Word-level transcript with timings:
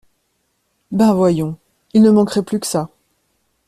Ben 0.89 1.13
voyons... 1.13 1.59
Il 1.93 2.01
ne 2.01 2.09
manquerait 2.09 2.41
plus 2.41 2.59
que 2.59 2.65
ça. 2.65 2.89